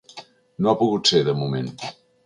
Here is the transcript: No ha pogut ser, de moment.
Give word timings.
No 0.63 0.71
ha 0.71 0.79
pogut 0.81 1.13
ser, 1.15 1.23
de 1.31 1.39
moment. 1.45 1.73